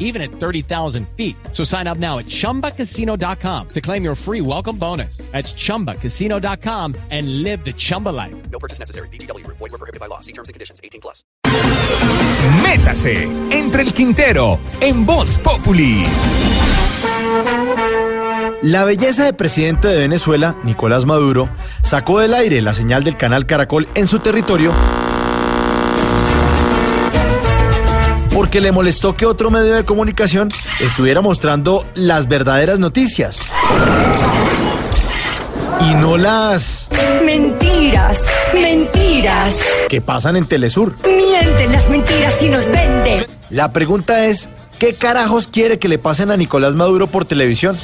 [0.00, 1.36] even at 30,000 feet.
[1.52, 5.18] So sign up now at chumbacasino.com to claim your free welcome bonus.
[5.30, 8.34] That's chumbacasino.com and live the Chumba life.
[8.50, 9.08] No purchase necessary.
[9.10, 9.46] BGW.
[9.46, 10.18] Void were prohibited by law.
[10.20, 10.80] See terms and conditions.
[10.82, 11.22] 18 plus.
[12.62, 16.04] Métase entre el Quintero en Voz Populi.
[18.62, 21.48] La belleza de presidente de Venezuela, Nicolás Maduro,
[21.82, 24.74] sacó del aire la señal del canal Caracol en su territorio
[28.32, 30.48] porque le molestó que otro medio de comunicación
[30.80, 33.40] estuviera mostrando las verdaderas noticias
[35.80, 36.88] y no las
[37.24, 38.18] Mentiras,
[38.52, 39.54] mentiras.
[39.88, 40.94] que pasan en Telesur.
[41.06, 43.26] Mienten las mentiras y nos venden.
[43.50, 47.78] La pregunta es, ¿qué carajos quiere que le pasen a Nicolás Maduro por televisión?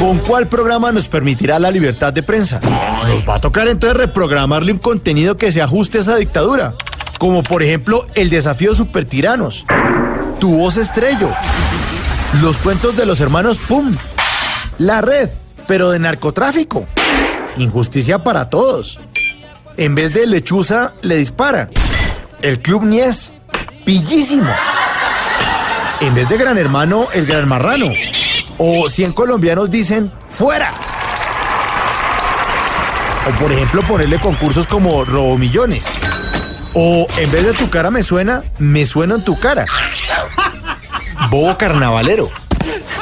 [0.00, 2.58] ¿Con cuál programa nos permitirá la libertad de prensa?
[2.58, 6.72] Nos va a tocar entonces reprogramarle un contenido que se ajuste a esa dictadura,
[7.18, 9.66] como por ejemplo el desafío supertiranos,
[10.38, 11.28] tu voz estrello,
[12.40, 13.94] los cuentos de los hermanos Pum,
[14.78, 15.28] la red,
[15.66, 16.86] pero de narcotráfico,
[17.58, 18.98] injusticia para todos.
[19.76, 21.68] En vez de lechuza, le dispara.
[22.40, 23.34] El Club Nies,
[23.84, 24.50] pillísimo.
[26.00, 27.88] En vez de gran hermano, el gran marrano.
[28.62, 30.74] O 100 colombianos dicen, fuera.
[33.26, 35.88] O por ejemplo, ponerle concursos como Robo Millones.
[36.74, 39.64] O en vez de tu cara me suena, me suena en tu cara.
[41.30, 42.30] Bobo carnavalero.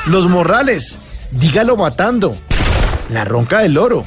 [0.07, 1.01] Los morrales,
[1.33, 2.37] dígalo matando.
[3.09, 4.05] La ronca del oro.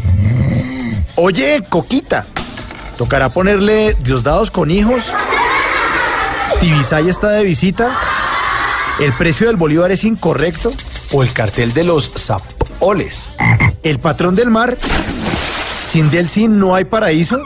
[1.15, 2.27] Oye, Coquita,
[2.97, 5.13] ¿tocará ponerle Diosdados con hijos?
[6.61, 7.91] ¿Tibisay está de visita?
[9.01, 10.71] ¿El precio del bolívar es incorrecto?
[11.13, 13.29] ¿O el cartel de los zapoles?
[13.83, 14.77] ¿El patrón del mar?
[15.89, 17.41] ¿Sin Delsin no hay paraíso?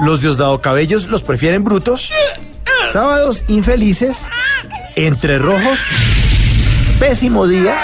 [0.00, 2.12] ¿Los Diosdado Cabellos los prefieren brutos?
[2.92, 4.26] ¿Sábados infelices?
[4.94, 5.80] ¿Entre rojos?
[7.00, 7.76] ¿Pésimo día?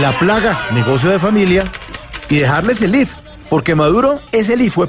[0.00, 1.70] La plaga, negocio de familia.
[2.28, 3.12] Y dejarles el IF,
[3.48, 4.74] porque Maduro es el IF.
[4.74, 4.86] fue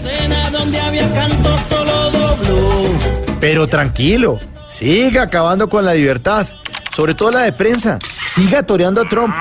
[0.00, 2.98] Cena donde había canto solo dobló.
[3.40, 4.38] Pero tranquilo,
[4.70, 6.46] siga acabando con la libertad,
[6.94, 7.98] sobre todo la de prensa.
[8.34, 9.34] Siga toreando a Trump.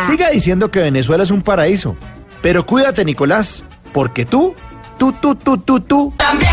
[0.00, 1.96] Siga diciendo que Venezuela es un paraíso.
[2.40, 3.62] Pero cuídate, Nicolás,
[3.92, 4.54] porque tú,
[4.96, 6.50] tú, tú, tú, tú, tú, También